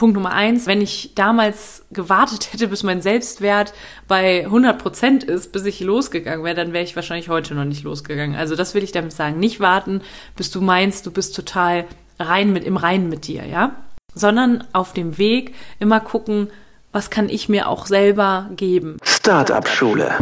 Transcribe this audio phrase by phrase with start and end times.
[0.00, 3.74] Punkt Nummer eins, wenn ich damals gewartet hätte, bis mein Selbstwert
[4.08, 7.82] bei 100 Prozent ist, bis ich losgegangen wäre, dann wäre ich wahrscheinlich heute noch nicht
[7.82, 8.34] losgegangen.
[8.34, 9.38] Also das will ich damit sagen.
[9.38, 10.00] Nicht warten,
[10.36, 11.84] bis du meinst, du bist total
[12.18, 13.76] rein mit, im Reinen mit dir, ja?
[14.14, 16.48] Sondern auf dem Weg immer gucken,
[16.92, 18.96] was kann ich mir auch selber geben.
[19.02, 20.16] Startup Schule.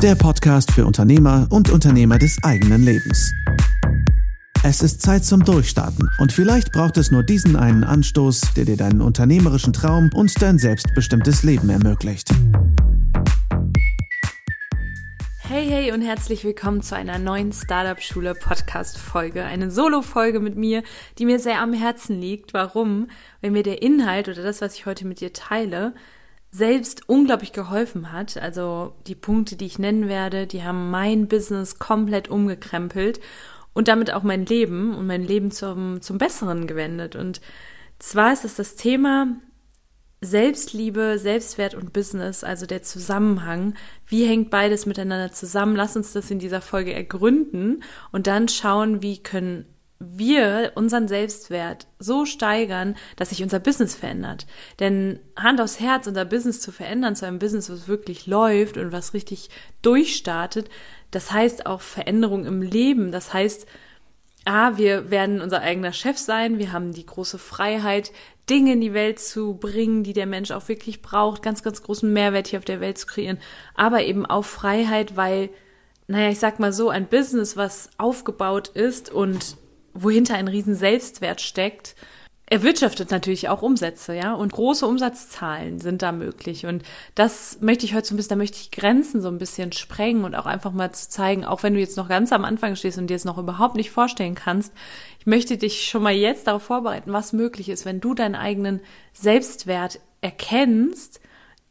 [0.00, 3.32] Der Podcast für Unternehmer und Unternehmer des eigenen Lebens.
[4.68, 8.76] Es ist Zeit zum Durchstarten und vielleicht braucht es nur diesen einen Anstoß, der dir
[8.76, 12.30] deinen unternehmerischen Traum und dein selbstbestimmtes Leben ermöglicht.
[15.38, 19.44] Hey, hey und herzlich willkommen zu einer neuen Startup Schule Podcast Folge.
[19.44, 20.82] Eine Solo-Folge mit mir,
[21.20, 22.52] die mir sehr am Herzen liegt.
[22.52, 23.06] Warum?
[23.42, 25.94] Weil mir der Inhalt oder das, was ich heute mit dir teile,
[26.50, 28.36] selbst unglaublich geholfen hat.
[28.36, 33.20] Also die Punkte, die ich nennen werde, die haben mein Business komplett umgekrempelt
[33.76, 37.14] und damit auch mein Leben und mein Leben zum, zum Besseren gewendet.
[37.14, 37.42] Und
[37.98, 39.36] zwar ist es das Thema
[40.22, 43.74] Selbstliebe, Selbstwert und Business, also der Zusammenhang.
[44.06, 45.76] Wie hängt beides miteinander zusammen?
[45.76, 47.82] Lass uns das in dieser Folge ergründen
[48.12, 49.66] und dann schauen, wie können
[49.98, 54.46] wir unseren Selbstwert so steigern, dass sich unser Business verändert.
[54.78, 58.92] Denn Hand aufs Herz, unser Business zu verändern zu einem Business, was wirklich läuft und
[58.92, 59.48] was richtig
[59.82, 60.68] durchstartet,
[61.10, 63.10] das heißt auch Veränderung im Leben.
[63.10, 63.66] Das heißt,
[64.44, 66.58] A, wir werden unser eigener Chef sein.
[66.58, 68.12] Wir haben die große Freiheit,
[68.48, 72.12] Dinge in die Welt zu bringen, die der Mensch auch wirklich braucht, ganz, ganz großen
[72.12, 73.38] Mehrwert hier auf der Welt zu kreieren.
[73.74, 75.50] Aber eben auch Freiheit, weil,
[76.06, 79.56] naja, ich sag mal so, ein Business, was aufgebaut ist und
[80.02, 81.94] wohinter ein riesen Selbstwert steckt,
[82.48, 86.64] erwirtschaftet natürlich auch Umsätze, ja, und große Umsatzzahlen sind da möglich.
[86.64, 86.84] Und
[87.16, 90.24] das möchte ich heute so ein bisschen, da möchte ich Grenzen so ein bisschen sprengen
[90.24, 92.98] und auch einfach mal zu zeigen, auch wenn du jetzt noch ganz am Anfang stehst
[92.98, 94.72] und dir es noch überhaupt nicht vorstellen kannst,
[95.18, 98.80] ich möchte dich schon mal jetzt darauf vorbereiten, was möglich ist, wenn du deinen eigenen
[99.12, 101.20] Selbstwert erkennst,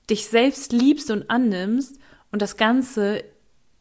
[0.10, 2.00] dich selbst liebst und annimmst
[2.32, 3.24] und das Ganze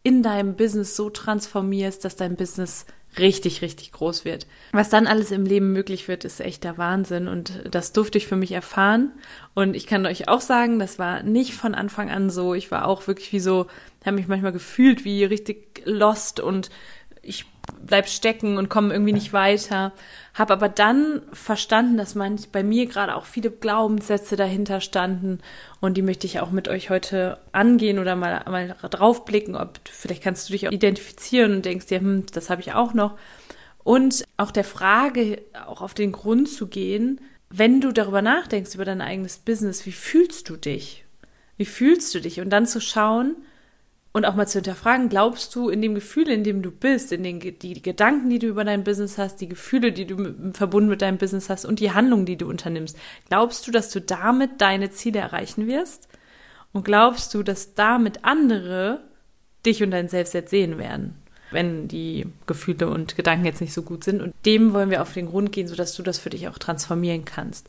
[0.04, 2.86] in deinem Business so transformierst, dass dein Business
[3.18, 4.46] richtig, richtig groß wird.
[4.72, 8.26] Was dann alles im Leben möglich wird, ist echt der Wahnsinn und das durfte ich
[8.26, 9.12] für mich erfahren.
[9.54, 12.54] Und ich kann euch auch sagen, das war nicht von Anfang an so.
[12.54, 13.66] Ich war auch wirklich wie so,
[14.04, 16.70] habe mich manchmal gefühlt wie richtig lost und
[17.22, 17.46] ich
[17.86, 19.92] bleib stecken und komme irgendwie nicht weiter.
[20.32, 25.40] Habe aber dann verstanden, dass manch, bei mir gerade auch viele Glaubenssätze dahinter standen
[25.80, 30.22] und die möchte ich auch mit euch heute angehen oder mal, mal draufblicken, ob vielleicht
[30.22, 33.16] kannst du dich auch identifizieren und denkst dir, hm, das habe ich auch noch.
[33.84, 37.20] Und auch der Frage auch auf den Grund zu gehen,
[37.50, 41.04] wenn du darüber nachdenkst, über dein eigenes Business, wie fühlst du dich?
[41.56, 42.40] Wie fühlst du dich?
[42.40, 43.36] Und dann zu schauen,
[44.14, 47.24] und auch mal zu hinterfragen, glaubst du in dem Gefühl, in dem du bist, in
[47.24, 50.56] den die, die Gedanken, die du über dein Business hast, die Gefühle, die du mit,
[50.56, 52.96] verbunden mit deinem Business hast und die Handlungen, die du unternimmst,
[53.28, 56.08] glaubst du, dass du damit deine Ziele erreichen wirst?
[56.72, 59.00] Und glaubst du, dass damit andere
[59.66, 61.16] dich und dein Selbstwert sehen werden,
[61.50, 64.22] wenn die Gefühle und Gedanken jetzt nicht so gut sind?
[64.22, 67.24] Und dem wollen wir auf den Grund gehen, sodass du das für dich auch transformieren
[67.24, 67.68] kannst.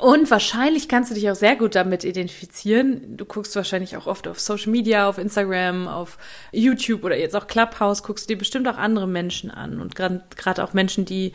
[0.00, 3.16] Und wahrscheinlich kannst du dich auch sehr gut damit identifizieren.
[3.16, 6.18] Du guckst wahrscheinlich auch oft auf Social Media, auf Instagram, auf
[6.52, 9.80] YouTube oder jetzt auch Clubhouse, guckst du dir bestimmt auch andere Menschen an.
[9.80, 11.32] Und gerade auch Menschen, die,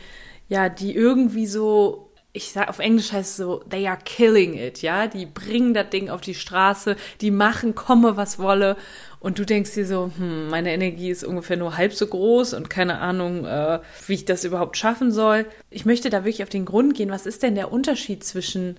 [0.48, 4.82] ja, die irgendwie so ich sag auf Englisch heißt es so, they are killing it,
[4.82, 8.78] ja, die bringen das Ding auf die Straße, die machen, komme was wolle
[9.22, 12.70] und du denkst dir so, hm, meine Energie ist ungefähr nur halb so groß und
[12.70, 15.46] keine Ahnung, äh, wie ich das überhaupt schaffen soll.
[15.70, 18.78] Ich möchte da wirklich auf den Grund gehen, was ist denn der Unterschied zwischen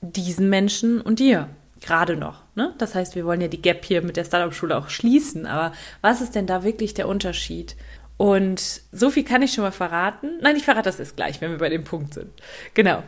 [0.00, 1.48] diesen Menschen und dir?
[1.80, 2.74] Gerade noch, ne?
[2.78, 6.20] Das heißt, wir wollen ja die Gap hier mit der Startup-Schule auch schließen, aber was
[6.20, 7.76] ist denn da wirklich der Unterschied?
[8.16, 10.38] Und so viel kann ich schon mal verraten.
[10.40, 12.30] Nein, ich verrate das jetzt gleich, wenn wir bei dem Punkt sind.
[12.74, 13.04] Genau.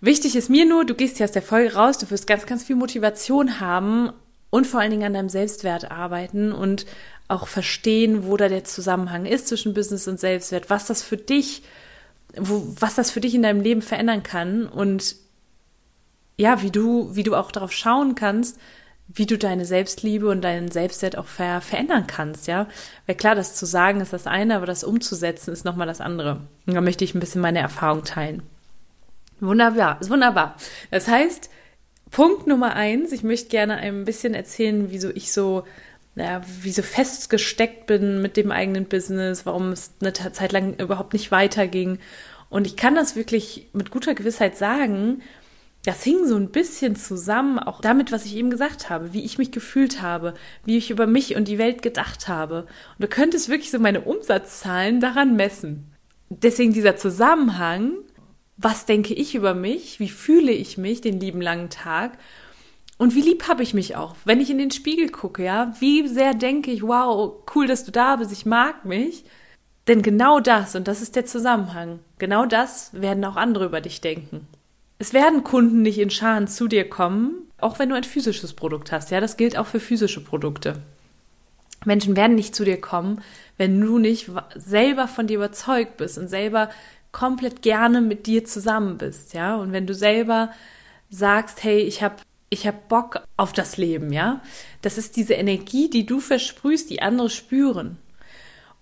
[0.00, 2.62] Wichtig ist mir nur, du gehst hier aus der Folge raus, du wirst ganz, ganz
[2.62, 4.12] viel Motivation haben
[4.52, 6.84] und vor allen Dingen an deinem Selbstwert arbeiten und
[7.26, 11.62] auch verstehen, wo da der Zusammenhang ist zwischen Business und Selbstwert, was das für dich,
[12.36, 15.16] wo, was das für dich in deinem Leben verändern kann und
[16.36, 18.58] ja, wie du, wie du auch darauf schauen kannst,
[19.08, 22.66] wie du deine Selbstliebe und deinen Selbstwert auch ver verändern kannst, ja.
[23.06, 26.42] Weil klar, das zu sagen ist das eine, aber das umzusetzen ist nochmal das andere.
[26.66, 28.42] Und da möchte ich ein bisschen meine Erfahrung teilen.
[29.40, 30.56] Wunderbar, ist wunderbar.
[30.90, 31.48] Das heißt,
[32.12, 35.64] Punkt Nummer eins, ich möchte gerne ein bisschen erzählen, wieso ich so,
[36.14, 41.14] ja, wie so festgesteckt bin mit dem eigenen Business, warum es eine Zeit lang überhaupt
[41.14, 41.98] nicht weiterging.
[42.50, 45.22] Und ich kann das wirklich mit guter Gewissheit sagen,
[45.86, 49.38] das hing so ein bisschen zusammen, auch damit, was ich eben gesagt habe, wie ich
[49.38, 50.34] mich gefühlt habe,
[50.66, 52.66] wie ich über mich und die Welt gedacht habe.
[52.98, 55.90] Und du könntest wirklich so meine Umsatzzahlen daran messen.
[56.28, 57.94] Deswegen dieser Zusammenhang,
[58.62, 62.18] was denke ich über mich, wie fühle ich mich den lieben langen Tag
[62.98, 66.06] und wie lieb habe ich mich auch, wenn ich in den Spiegel gucke, ja, wie
[66.06, 69.24] sehr denke ich, wow, cool, dass du da bist, ich mag mich.
[69.88, 74.00] Denn genau das, und das ist der Zusammenhang, genau das werden auch andere über dich
[74.00, 74.46] denken.
[75.00, 78.92] Es werden Kunden nicht in Scharen zu dir kommen, auch wenn du ein physisches Produkt
[78.92, 79.10] hast.
[79.10, 80.80] Ja, das gilt auch für physische Produkte.
[81.84, 83.20] Menschen werden nicht zu dir kommen,
[83.56, 86.70] wenn du nicht selber von dir überzeugt bist und selber
[87.12, 89.56] komplett gerne mit dir zusammen bist, ja?
[89.56, 90.50] Und wenn du selber
[91.10, 92.16] sagst, hey, ich habe
[92.48, 94.42] ich habe Bock auf das Leben, ja?
[94.82, 97.96] Das ist diese Energie, die du versprühst, die andere spüren.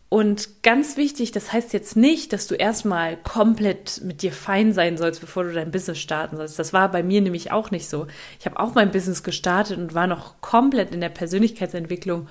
[0.09, 4.99] Und ganz wichtig, das heißt jetzt nicht, dass du erstmal komplett mit dir fein sein
[4.99, 6.59] sollst, bevor du dein Business starten sollst.
[6.59, 8.09] Das war bei mir nämlich auch nicht so.
[8.41, 12.27] Ich habe auch mein Business gestartet und war noch komplett in der Persönlichkeitsentwicklung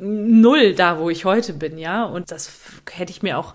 [0.00, 2.04] null da, wo ich heute bin, ja.
[2.04, 2.50] Und das
[2.90, 3.54] hätte ich mir auch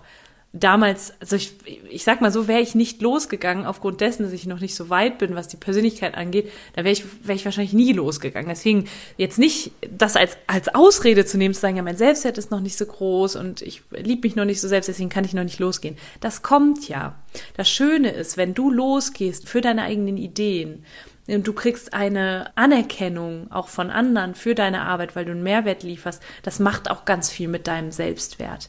[0.52, 1.54] damals, also ich,
[1.88, 4.90] ich sag mal so, wäre ich nicht losgegangen, aufgrund dessen, dass ich noch nicht so
[4.90, 8.48] weit bin, was die Persönlichkeit angeht, da wäre ich, wäre ich wahrscheinlich nie losgegangen.
[8.48, 8.86] Deswegen
[9.16, 12.60] jetzt nicht das als, als Ausrede zu nehmen, zu sagen, ja, mein Selbstwert ist noch
[12.60, 15.44] nicht so groß und ich liebe mich noch nicht so selbst, deswegen kann ich noch
[15.44, 15.96] nicht losgehen.
[16.20, 17.14] Das kommt ja.
[17.56, 20.84] Das Schöne ist, wenn du losgehst für deine eigenen Ideen,
[21.28, 25.84] und du kriegst eine Anerkennung auch von anderen für deine Arbeit, weil du einen Mehrwert
[25.84, 28.68] lieferst, das macht auch ganz viel mit deinem Selbstwert.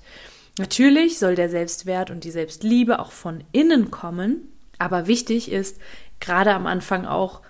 [0.57, 5.79] Natürlich soll der Selbstwert und die Selbstliebe auch von innen kommen, aber wichtig ist
[6.19, 7.41] gerade am Anfang auch,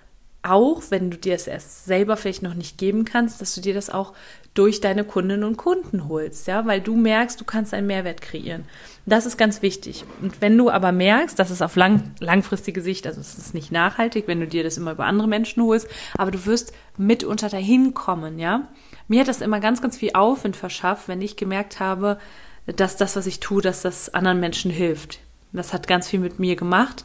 [0.42, 3.74] auch wenn du dir es erst selber vielleicht noch nicht geben kannst, dass du dir
[3.74, 4.12] das auch
[4.54, 8.64] durch deine Kundinnen und Kunden holst, ja, weil du merkst, du kannst einen Mehrwert kreieren.
[9.06, 10.04] Das ist ganz wichtig.
[10.20, 13.72] Und wenn du aber merkst, dass es auf lang, langfristige Sicht, also es ist nicht
[13.72, 15.88] nachhaltig, wenn du dir das immer über andere Menschen holst,
[16.18, 18.68] aber du wirst mitunter dahin kommen, ja.
[19.08, 22.18] Mir hat das immer ganz, ganz viel Aufwind verschafft, wenn ich gemerkt habe,
[22.66, 25.20] dass das, was ich tue, dass das anderen Menschen hilft.
[25.52, 27.04] Das hat ganz viel mit mir gemacht.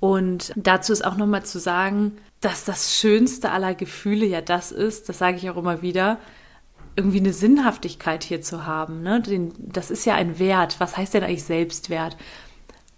[0.00, 5.08] Und dazu ist auch nochmal zu sagen, dass das schönste aller Gefühle ja das ist,
[5.08, 6.18] das sage ich auch immer wieder,
[6.94, 9.02] irgendwie eine Sinnhaftigkeit hier zu haben.
[9.02, 9.20] Ne?
[9.20, 10.80] Den, das ist ja ein Wert.
[10.80, 12.16] Was heißt denn eigentlich Selbstwert?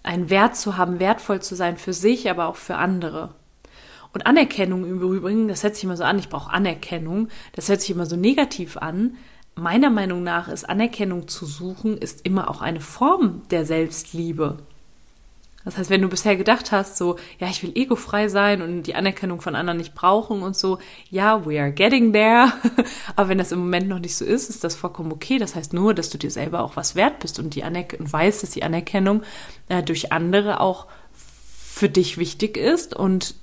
[0.02, 3.34] Ein Wert zu haben, wertvoll zu sein für sich, aber auch für andere.
[4.12, 7.80] Und Anerkennung im Übrigen, das hört sich immer so an, ich brauche Anerkennung, das hört
[7.80, 9.16] sich immer so negativ an,
[9.54, 14.58] meiner Meinung nach ist Anerkennung zu suchen, ist immer auch eine Form der Selbstliebe.
[15.64, 18.94] Das heißt, wenn du bisher gedacht hast, so, ja, ich will egofrei sein und die
[18.94, 20.78] Anerkennung von anderen nicht brauchen und so,
[21.10, 22.50] ja, we are getting there.
[23.16, 25.38] Aber wenn das im Moment noch nicht so ist, ist das vollkommen okay.
[25.38, 28.42] Das heißt nur, dass du dir selber auch was wert bist und die und weißt,
[28.42, 29.22] dass die Anerkennung
[29.68, 33.34] äh, durch andere auch für dich wichtig ist und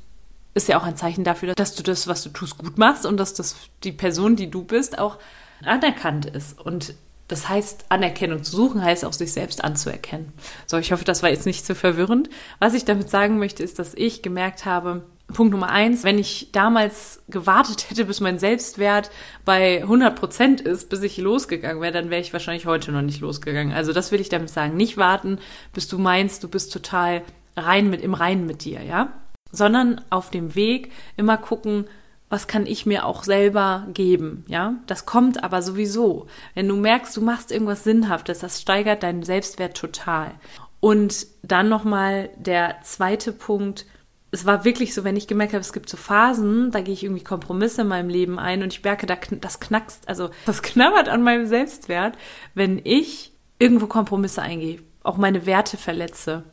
[0.56, 3.18] ist ja auch ein Zeichen dafür, dass du das, was du tust, gut machst und
[3.18, 5.18] dass das die Person, die du bist, auch
[5.64, 6.60] anerkannt ist.
[6.60, 6.96] Und
[7.28, 10.32] das heißt, Anerkennung zu suchen, heißt auch sich selbst anzuerkennen.
[10.66, 12.30] So, ich hoffe, das war jetzt nicht zu verwirrend.
[12.60, 16.54] Was ich damit sagen möchte, ist, dass ich gemerkt habe, Punkt Nummer eins, wenn ich
[16.54, 19.12] damals gewartet hätte, bis mein Selbstwert
[19.44, 23.20] bei 100 Prozent ist, bis ich losgegangen wäre, dann wäre ich wahrscheinlich heute noch nicht
[23.20, 23.74] losgegangen.
[23.74, 24.78] Also das will ich damit sagen.
[24.78, 25.40] Nicht warten,
[25.74, 27.24] bis du meinst, du bist total
[27.58, 29.12] rein mit, im Reinen mit dir, ja?
[29.52, 31.88] Sondern auf dem Weg immer gucken,
[32.30, 34.76] was kann ich mir auch selber geben, ja?
[34.86, 36.28] Das kommt aber sowieso.
[36.56, 40.32] Wenn du merkst, du machst irgendwas Sinnhaftes, das steigert deinen Selbstwert total.
[40.80, 43.86] Und dann nochmal der zweite Punkt.
[44.30, 47.04] Es war wirklich so, wenn ich gemerkt habe, es gibt so Phasen, da gehe ich
[47.04, 51.24] irgendwie Kompromisse in meinem Leben ein und ich merke, das knackst, also das knabbert an
[51.24, 52.18] meinem Selbstwert,
[52.54, 56.44] wenn ich irgendwo Kompromisse eingehe, auch meine Werte verletze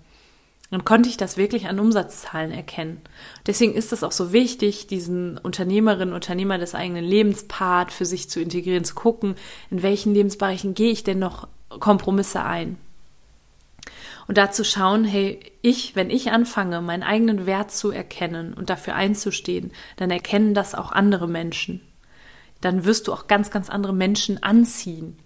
[0.75, 3.01] dann konnte ich das wirklich an Umsatzzahlen erkennen.
[3.47, 8.29] Deswegen ist es auch so wichtig, diesen Unternehmerinnen und Unternehmer des eigenen Lebenspart für sich
[8.29, 9.37] zu integrieren, zu gucken,
[9.71, 12.77] in welchen Lebensbereichen gehe ich denn noch Kompromisse ein.
[14.27, 18.97] Und dazu schauen, hey, ich, wenn ich anfange, meinen eigenen Wert zu erkennen und dafür
[18.97, 21.83] einzustehen, dann erkennen das auch andere Menschen.
[22.63, 25.19] Dann wirst du auch ganz, ganz andere Menschen anziehen.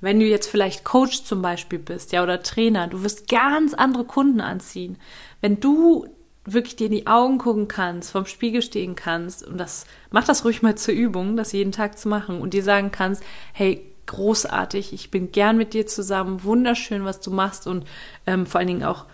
[0.00, 4.04] Wenn du jetzt vielleicht Coach zum Beispiel bist, ja, oder Trainer, du wirst ganz andere
[4.04, 4.98] Kunden anziehen.
[5.40, 6.06] Wenn du
[6.44, 10.44] wirklich dir in die Augen gucken kannst, vorm Spiegel stehen kannst und das, mach das
[10.44, 13.22] ruhig mal zur Übung, das jeden Tag zu machen und dir sagen kannst,
[13.52, 17.84] hey, großartig, ich bin gern mit dir zusammen, wunderschön, was du machst und
[18.26, 19.06] ähm, vor allen Dingen auch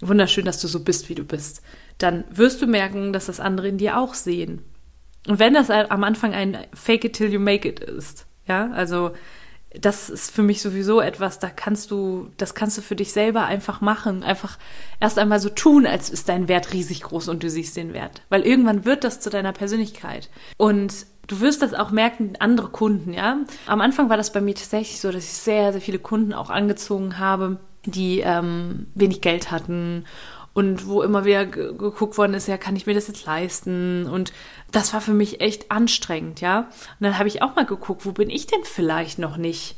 [0.00, 1.62] wunderschön, dass du so bist, wie du bist.
[1.98, 4.62] Dann wirst du merken, dass das andere in dir auch sehen.
[5.26, 9.10] Und wenn das am Anfang ein Fake it till you make it ist, ja, also
[9.80, 13.44] das ist für mich sowieso etwas, da kannst du, das kannst du für dich selber
[13.44, 14.22] einfach machen.
[14.22, 14.58] Einfach
[15.00, 18.22] erst einmal so tun, als ist dein Wert riesig groß und du siehst den Wert.
[18.28, 20.30] Weil irgendwann wird das zu deiner Persönlichkeit.
[20.56, 23.38] Und du wirst das auch merken, andere Kunden, ja.
[23.66, 26.50] Am Anfang war das bei mir tatsächlich so, dass ich sehr, sehr viele Kunden auch
[26.50, 30.04] angezogen habe, die ähm, wenig Geld hatten
[30.58, 34.06] und wo immer wieder geguckt worden ist, ja, kann ich mir das jetzt leisten?
[34.06, 34.32] Und
[34.72, 36.62] das war für mich echt anstrengend, ja.
[36.62, 39.76] Und dann habe ich auch mal geguckt, wo bin ich denn vielleicht noch nicht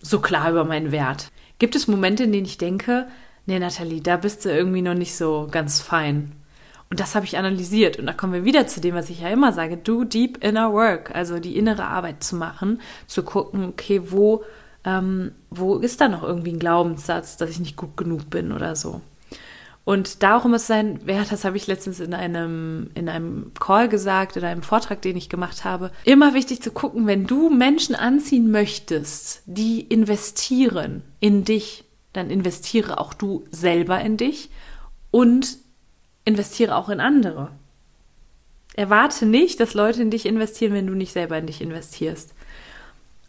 [0.00, 1.32] so klar über meinen Wert?
[1.58, 3.08] Gibt es Momente, in denen ich denke,
[3.46, 6.30] nee, Nathalie, da bist du irgendwie noch nicht so ganz fein.
[6.90, 7.98] Und das habe ich analysiert.
[7.98, 10.72] Und da kommen wir wieder zu dem, was ich ja immer sage, do deep inner
[10.72, 14.44] work, also die innere Arbeit zu machen, zu gucken, okay, wo,
[14.84, 18.76] ähm, wo ist da noch irgendwie ein Glaubenssatz, dass ich nicht gut genug bin oder
[18.76, 19.00] so.
[19.90, 24.36] Und darum ist sein Wert, das habe ich letztens in einem, in einem Call gesagt,
[24.36, 28.52] in einem Vortrag, den ich gemacht habe, immer wichtig zu gucken, wenn du Menschen anziehen
[28.52, 31.82] möchtest, die investieren in dich,
[32.12, 34.50] dann investiere auch du selber in dich
[35.10, 35.58] und
[36.24, 37.50] investiere auch in andere.
[38.74, 42.32] Erwarte nicht, dass Leute in dich investieren, wenn du nicht selber in dich investierst.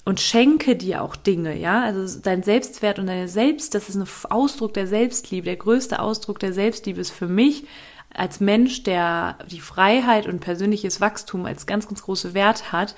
[0.03, 1.83] Und schenke dir auch Dinge, ja.
[1.83, 5.45] Also dein Selbstwert und deine Selbst, das ist ein Ausdruck der Selbstliebe.
[5.45, 7.65] Der größte Ausdruck der Selbstliebe ist für mich
[8.13, 12.95] als Mensch, der die Freiheit und persönliches Wachstum als ganz, ganz große Wert hat,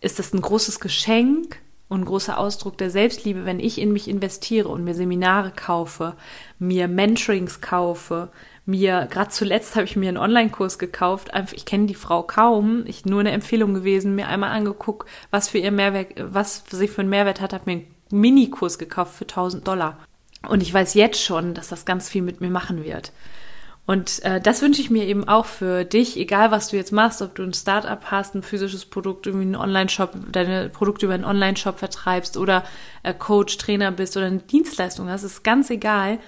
[0.00, 4.08] ist das ein großes Geschenk und ein großer Ausdruck der Selbstliebe, wenn ich in mich
[4.08, 6.16] investiere und mir Seminare kaufe,
[6.58, 8.30] mir Mentorings kaufe,
[8.64, 11.34] mir, gerade zuletzt habe ich mir einen Online-Kurs gekauft.
[11.34, 12.84] Einfach, ich kenne die Frau kaum.
[12.86, 17.00] Ich nur eine Empfehlung gewesen, mir einmal angeguckt, was für ihr Mehrwert, was sie für
[17.00, 19.98] einen Mehrwert hat, habe mir einen Minikurs gekauft für 1000 Dollar.
[20.48, 23.12] Und ich weiß jetzt schon, dass das ganz viel mit mir machen wird.
[23.84, 27.20] Und äh, das wünsche ich mir eben auch für dich, egal was du jetzt machst,
[27.20, 31.24] ob du ein Startup hast, ein physisches Produkt, irgendwie einen Online-Shop, deine Produkte über einen
[31.24, 32.64] Online-Shop vertreibst oder
[33.02, 36.20] äh, Coach, Trainer bist oder eine Dienstleistung hast, ist ganz egal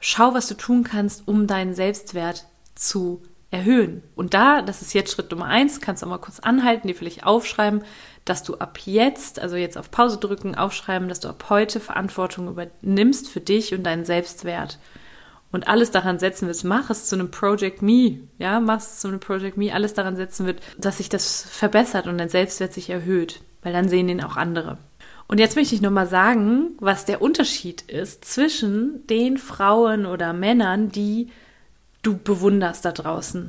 [0.00, 4.02] schau, was du tun kannst, um deinen Selbstwert zu erhöhen.
[4.14, 6.94] Und da, das ist jetzt Schritt Nummer eins, kannst du auch mal kurz anhalten, dir
[6.94, 7.82] vielleicht aufschreiben,
[8.24, 12.48] dass du ab jetzt, also jetzt auf Pause drücken, aufschreiben, dass du ab heute Verantwortung
[12.48, 14.78] übernimmst für dich und deinen Selbstwert.
[15.52, 19.08] Und alles daran setzen wird, mach es zu einem Project Me, ja, mach es zu
[19.08, 22.88] einem Project Me, alles daran setzen wird, dass sich das verbessert und dein Selbstwert sich
[22.88, 24.78] erhöht, weil dann sehen ihn auch andere.
[25.30, 30.88] Und jetzt möchte ich nochmal sagen, was der Unterschied ist zwischen den Frauen oder Männern,
[30.88, 31.28] die
[32.02, 33.48] du bewunderst da draußen,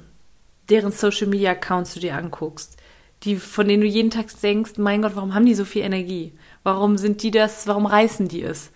[0.69, 2.77] deren Social Media Accounts du dir anguckst,
[3.23, 6.33] die, von denen du jeden Tag denkst, mein Gott, warum haben die so viel Energie?
[6.61, 8.71] Warum sind die das, warum reißen die es?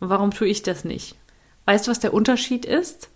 [0.00, 1.14] Und warum tue ich das nicht?
[1.64, 3.08] Weißt du, was der Unterschied ist?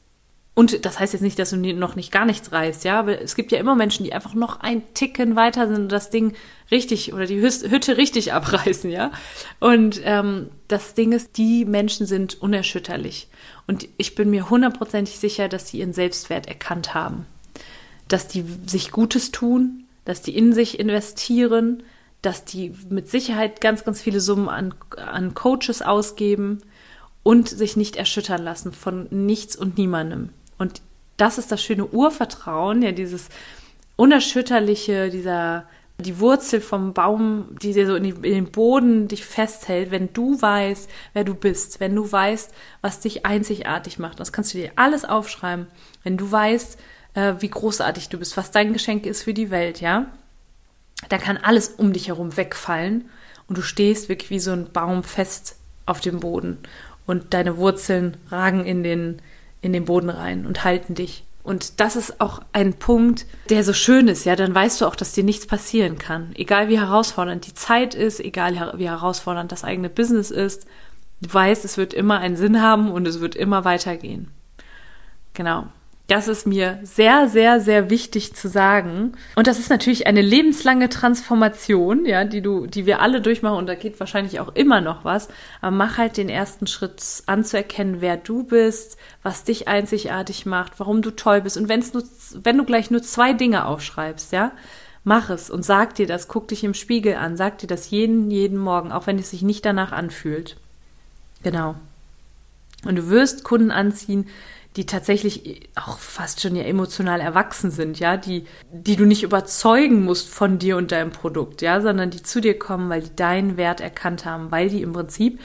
[0.55, 3.37] Und das heißt jetzt nicht, dass du noch nicht gar nichts reißt, ja, aber es
[3.37, 6.35] gibt ja immer Menschen, die einfach noch ein Ticken weiter sind und das Ding
[6.71, 9.13] richtig oder die Hütte richtig abreißen, ja.
[9.61, 13.29] Und ähm, das Ding ist, die Menschen sind unerschütterlich.
[13.67, 17.25] Und ich bin mir hundertprozentig sicher, dass sie ihren Selbstwert erkannt haben.
[18.09, 21.83] Dass die sich Gutes tun, dass die in sich investieren,
[22.21, 26.59] dass die mit Sicherheit ganz, ganz viele Summen an, an Coaches ausgeben
[27.23, 30.31] und sich nicht erschüttern lassen von nichts und niemandem.
[30.63, 30.81] Und
[31.17, 33.29] das ist das schöne Urvertrauen, ja, dieses
[33.97, 35.67] unerschütterliche, dieser
[35.99, 40.13] die Wurzel vom Baum, die dir so in, die, in, den Boden dich festhält, wenn
[40.13, 44.19] du weißt, wer du bist, wenn du weißt, was dich einzigartig macht.
[44.19, 45.67] Das kannst du dir alles aufschreiben,
[46.03, 46.79] wenn du weißt,
[47.15, 50.07] äh, wie großartig du bist, was dein Geschenk ist für die Welt, ja.
[51.09, 53.11] Da kann alles um dich herum wegfallen
[53.49, 56.59] und du stehst wirklich wie so ein Baum fest auf dem Boden
[57.07, 59.21] und deine Wurzeln ragen in den
[59.63, 61.25] in den Boden rein und halten dich.
[61.43, 64.95] Und das ist auch ein Punkt, der so schön ist, ja, dann weißt du auch,
[64.95, 66.31] dass dir nichts passieren kann.
[66.35, 70.67] Egal wie herausfordernd die Zeit ist, egal wie herausfordernd das eigene Business ist,
[71.21, 74.29] du weißt, es wird immer einen Sinn haben und es wird immer weitergehen.
[75.35, 75.67] Genau.
[76.13, 79.13] Das ist mir sehr, sehr, sehr wichtig zu sagen.
[79.35, 83.67] Und das ist natürlich eine lebenslange Transformation, ja, die du, die wir alle durchmachen und
[83.67, 85.29] da geht wahrscheinlich auch immer noch was.
[85.63, 91.01] Aber mach halt den ersten Schritt anzuerkennen, wer du bist, was dich einzigartig macht, warum
[91.01, 91.57] du toll bist.
[91.57, 92.03] Und wenn's nur,
[92.43, 94.53] wenn du gleich nur zwei Dinge aufschreibst, ja,
[95.05, 98.31] mach es und sag dir das, guck dich im Spiegel an, sag dir das jeden,
[98.31, 100.59] jeden Morgen, auch wenn es sich nicht danach anfühlt.
[101.43, 101.75] Genau.
[102.85, 104.27] Und du wirst Kunden anziehen,
[104.77, 110.05] die tatsächlich auch fast schon ja emotional erwachsen sind, ja, die, die du nicht überzeugen
[110.05, 113.57] musst von dir und deinem Produkt, ja, sondern die zu dir kommen, weil die deinen
[113.57, 115.41] Wert erkannt haben, weil die im Prinzip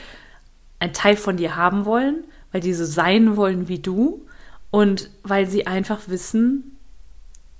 [0.78, 4.26] einen Teil von dir haben wollen, weil die so sein wollen wie du
[4.70, 6.78] und weil sie einfach wissen,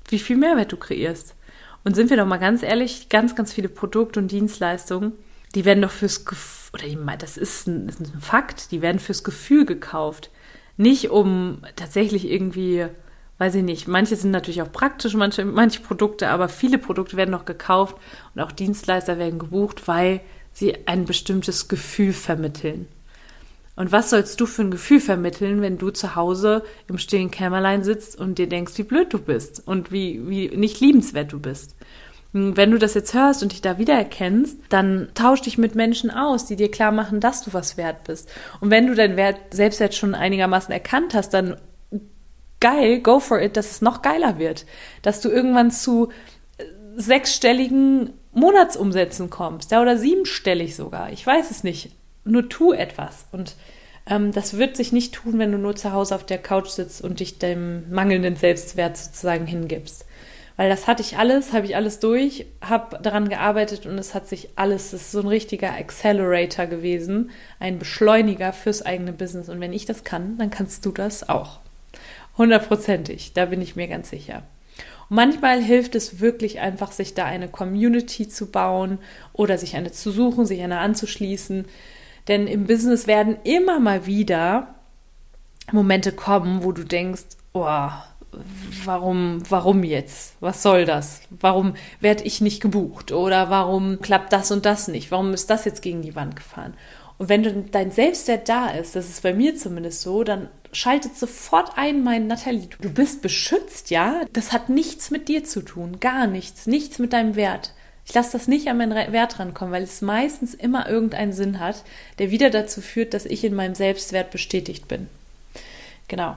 [0.08, 1.34] wie viel Mehrwert du kreierst.
[1.84, 5.12] Und sind wir doch mal ganz ehrlich, ganz, ganz viele Produkte und Dienstleistungen,
[5.54, 8.98] die werden doch fürs Gefühl, oder das ist ein, das ist ein Fakt, die werden
[8.98, 10.30] fürs Gefühl gekauft
[10.78, 12.86] nicht um tatsächlich irgendwie,
[13.36, 17.30] weiß ich nicht, manche sind natürlich auch praktisch, manche, manche Produkte, aber viele Produkte werden
[17.30, 17.96] noch gekauft
[18.34, 20.20] und auch Dienstleister werden gebucht, weil
[20.52, 22.86] sie ein bestimmtes Gefühl vermitteln.
[23.76, 27.84] Und was sollst du für ein Gefühl vermitteln, wenn du zu Hause im stillen Kämmerlein
[27.84, 31.76] sitzt und dir denkst, wie blöd du bist und wie, wie nicht liebenswert du bist?
[32.32, 36.44] Wenn du das jetzt hörst und dich da wiedererkennst, dann tausch dich mit Menschen aus,
[36.44, 38.28] die dir klar machen, dass du was wert bist.
[38.60, 41.56] Und wenn du deinen Wert, Selbstwert schon einigermaßen erkannt hast, dann
[42.60, 44.66] geil, go for it, dass es noch geiler wird.
[45.00, 46.10] Dass du irgendwann zu
[46.58, 46.64] äh,
[46.96, 51.10] sechsstelligen Monatsumsätzen kommst, ja, oder siebenstellig sogar.
[51.10, 51.92] Ich weiß es nicht.
[52.24, 53.24] Nur tu etwas.
[53.32, 53.56] Und
[54.06, 57.02] ähm, das wird sich nicht tun, wenn du nur zu Hause auf der Couch sitzt
[57.02, 60.04] und dich dem mangelnden Selbstwert sozusagen hingibst
[60.58, 64.26] weil das hatte ich alles, habe ich alles durch, habe daran gearbeitet und es hat
[64.26, 69.48] sich alles, es ist so ein richtiger Accelerator gewesen, ein Beschleuniger fürs eigene Business.
[69.48, 71.60] Und wenn ich das kann, dann kannst du das auch.
[72.36, 74.42] Hundertprozentig, da bin ich mir ganz sicher.
[75.08, 78.98] Und manchmal hilft es wirklich einfach, sich da eine Community zu bauen
[79.32, 81.66] oder sich eine zu suchen, sich eine anzuschließen.
[82.26, 84.74] Denn im Business werden immer mal wieder
[85.70, 87.90] Momente kommen, wo du denkst, oh,
[88.84, 90.34] warum, warum jetzt?
[90.40, 91.22] Was soll das?
[91.30, 93.12] Warum werde ich nicht gebucht?
[93.12, 95.10] Oder warum klappt das und das nicht?
[95.10, 96.74] Warum ist das jetzt gegen die Wand gefahren?
[97.18, 101.72] Und wenn dein Selbstwert da ist, das ist bei mir zumindest so, dann schaltet sofort
[101.76, 104.22] ein, mein Nathalie, du bist beschützt, ja?
[104.32, 107.72] Das hat nichts mit dir zu tun, gar nichts, nichts mit deinem Wert.
[108.06, 111.84] Ich lasse das nicht an meinen Wert rankommen, weil es meistens immer irgendeinen Sinn hat,
[112.18, 115.08] der wieder dazu führt, dass ich in meinem Selbstwert bestätigt bin.
[116.06, 116.36] Genau.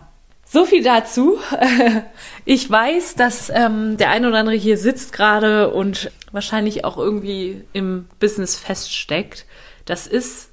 [0.52, 1.40] So viel dazu.
[2.44, 7.64] Ich weiß, dass ähm, der ein oder andere hier sitzt gerade und wahrscheinlich auch irgendwie
[7.72, 9.46] im Business feststeckt.
[9.86, 10.50] Das ist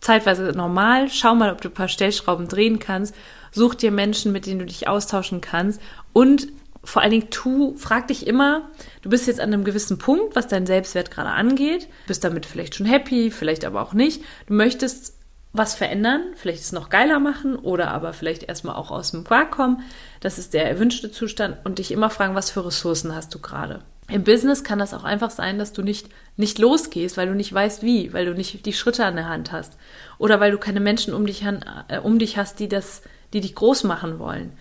[0.00, 1.08] zeitweise normal.
[1.10, 3.16] Schau mal, ob du ein paar Stellschrauben drehen kannst.
[3.50, 5.80] Such dir Menschen, mit denen du dich austauschen kannst.
[6.12, 6.48] Und
[6.84, 8.70] vor allen Dingen tu, frag dich immer,
[9.02, 12.76] du bist jetzt an einem gewissen Punkt, was dein Selbstwert gerade angeht, bist damit vielleicht
[12.76, 14.22] schon happy, vielleicht aber auch nicht.
[14.46, 15.14] Du möchtest
[15.54, 19.52] was verändern, vielleicht es noch geiler machen oder aber vielleicht erstmal auch aus dem Quark
[19.52, 19.82] kommen.
[20.20, 23.80] Das ist der erwünschte Zustand und dich immer fragen, was für Ressourcen hast du gerade.
[24.08, 27.54] Im Business kann das auch einfach sein, dass du nicht, nicht losgehst, weil du nicht
[27.54, 29.78] weißt wie, weil du nicht die Schritte an der Hand hast.
[30.18, 33.02] Oder weil du keine Menschen um dich, äh, um dich hast, die das,
[33.32, 34.52] die dich groß machen wollen.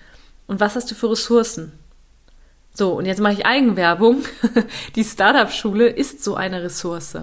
[0.46, 1.74] Und was hast du für Ressourcen?
[2.72, 4.24] So, und jetzt mache ich Eigenwerbung.
[4.96, 7.17] Die Startup-Schule ist so eine Ressource.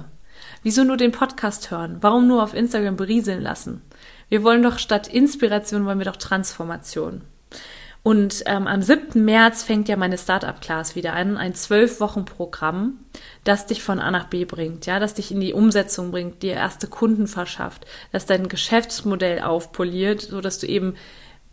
[0.62, 1.99] Wieso nur den Podcast hören?
[2.01, 3.83] Warum nur auf Instagram berieseln lassen?
[4.29, 7.23] Wir wollen doch statt Inspiration, wollen wir doch Transformation.
[8.03, 9.23] Und ähm, am 7.
[9.25, 12.99] März fängt ja meine Startup-Class wieder an, ein zwölf Wochen Programm,
[13.44, 16.55] das dich von A nach B bringt, ja, das dich in die Umsetzung bringt, dir
[16.55, 20.94] erste Kunden verschafft, das dein Geschäftsmodell aufpoliert, so dass du eben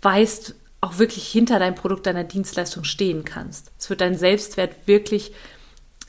[0.02, 3.72] weißt, auch wirklich hinter deinem Produkt, deiner Dienstleistung stehen kannst.
[3.78, 5.34] Es wird dein Selbstwert wirklich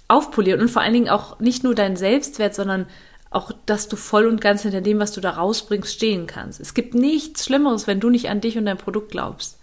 [0.08, 2.86] aufpolieren und vor allen Dingen auch nicht nur deinen Selbstwert, sondern
[3.30, 6.60] auch, dass du voll und ganz hinter dem, was du da rausbringst, stehen kannst.
[6.60, 9.58] Es gibt nichts Schlimmeres, wenn du nicht an dich und dein Produkt glaubst.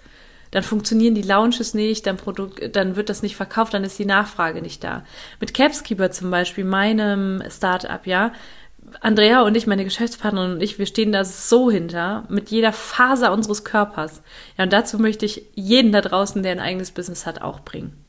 [0.52, 4.06] Dann funktionieren die Launches nicht, dein Produkt, dann wird das nicht verkauft, dann ist die
[4.06, 5.04] Nachfrage nicht da.
[5.40, 8.32] Mit Capskeeper zum Beispiel, meinem Startup, ja,
[9.02, 13.34] Andrea und ich, meine Geschäftspartnerin und ich, wir stehen da so hinter, mit jeder Faser
[13.34, 14.22] unseres Körpers.
[14.58, 18.05] Ja, und dazu möchte ich jeden da draußen, der ein eigenes Business hat, auch bringen.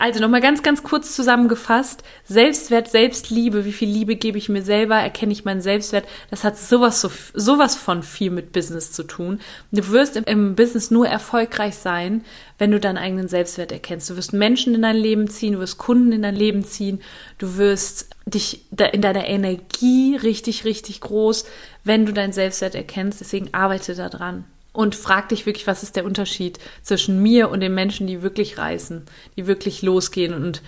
[0.00, 2.04] Also nochmal ganz, ganz kurz zusammengefasst.
[2.24, 6.56] Selbstwert, Selbstliebe, wie viel Liebe gebe ich mir selber, erkenne ich meinen Selbstwert, das hat
[6.56, 9.40] sowas, so, sowas von viel mit Business zu tun.
[9.72, 12.24] Du wirst im, im Business nur erfolgreich sein,
[12.58, 14.08] wenn du deinen eigenen Selbstwert erkennst.
[14.08, 17.00] Du wirst Menschen in dein Leben ziehen, du wirst Kunden in dein Leben ziehen,
[17.38, 21.44] du wirst dich in deiner Energie richtig, richtig groß,
[21.82, 23.20] wenn du deinen Selbstwert erkennst.
[23.20, 24.44] Deswegen arbeite da dran
[24.78, 28.58] und frag dich wirklich, was ist der Unterschied zwischen mir und den Menschen, die wirklich
[28.58, 30.62] reisen, die wirklich losgehen und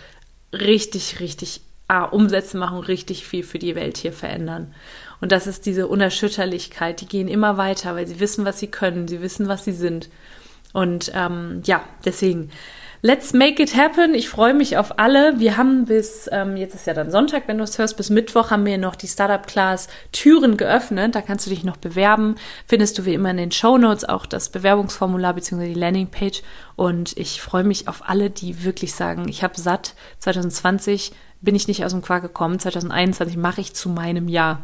[0.52, 4.74] richtig, richtig ah, Umsätze machen, richtig viel für die Welt hier verändern.
[5.20, 7.00] Und das ist diese Unerschütterlichkeit.
[7.00, 10.08] Die gehen immer weiter, weil sie wissen, was sie können, sie wissen, was sie sind.
[10.72, 12.50] Und ähm, ja, deswegen
[13.02, 14.14] Let's make it happen.
[14.14, 15.40] Ich freue mich auf alle.
[15.40, 18.50] Wir haben bis, ähm, jetzt ist ja dann Sonntag, wenn du es hörst, bis Mittwoch
[18.50, 21.14] haben wir noch die Startup Class Türen geöffnet.
[21.14, 22.34] Da kannst du dich noch bewerben.
[22.66, 25.68] Findest du wie immer in den Show Notes auch das Bewerbungsformular bzw.
[25.68, 26.42] die Landingpage.
[26.76, 29.94] Und ich freue mich auf alle, die wirklich sagen, ich habe satt.
[30.18, 32.58] 2020 bin ich nicht aus dem Quark gekommen.
[32.58, 34.60] 2021 mache ich zu meinem Jahr.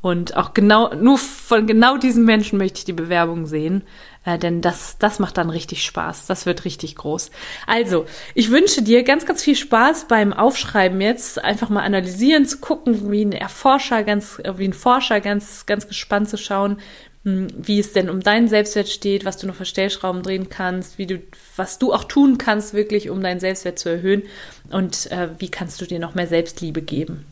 [0.00, 3.82] Und auch genau, nur von genau diesen Menschen möchte ich die Bewerbung sehen,
[4.28, 6.26] äh, denn das, das macht dann richtig Spaß.
[6.26, 7.30] Das wird richtig groß.
[7.66, 12.58] Also, ich wünsche dir ganz, ganz viel Spaß beim Aufschreiben jetzt, einfach mal analysieren, zu
[12.58, 16.78] gucken, wie ein Erforscher, ganz, wie ein Forscher ganz, ganz gespannt zu schauen,
[17.24, 20.98] hm, wie es denn um deinen Selbstwert steht, was du noch für Stellschrauben drehen kannst,
[20.98, 21.22] wie du,
[21.56, 24.24] was du auch tun kannst, wirklich, um deinen Selbstwert zu erhöhen
[24.70, 27.24] und äh, wie kannst du dir noch mehr Selbstliebe geben.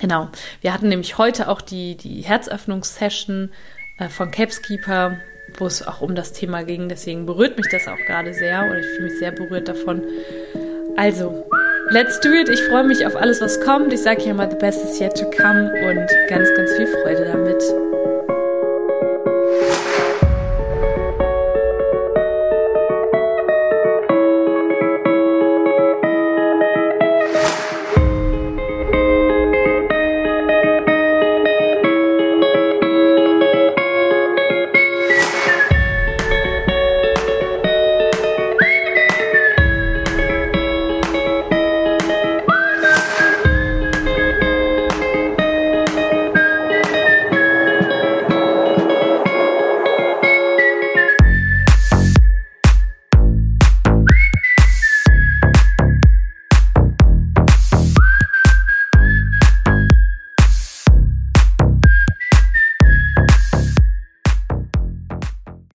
[0.00, 0.28] Genau.
[0.60, 3.50] Wir hatten nämlich heute auch die, die Herzöffnungssession
[3.98, 5.18] äh, von Capskeeper,
[5.58, 6.88] wo es auch um das Thema ging.
[6.88, 10.02] Deswegen berührt mich das auch gerade sehr oder ich fühle mich sehr berührt davon.
[10.96, 11.44] Also,
[11.90, 12.48] let's do it.
[12.48, 13.92] Ich freue mich auf alles, was kommt.
[13.92, 17.24] Ich sage hier mal, the best is yet to come und ganz, ganz viel Freude
[17.24, 17.83] damit.